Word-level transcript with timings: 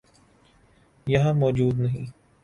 یہاں 1.07 1.33
موجود 1.33 1.79
نہیں۔ 1.79 2.05